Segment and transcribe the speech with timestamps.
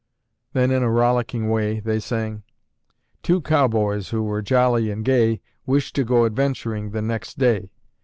[0.53, 2.41] Then in a rollicking way they sang:
[3.21, 7.69] "Two cowboys who were jolly and gay Wished to go adventuring the next day.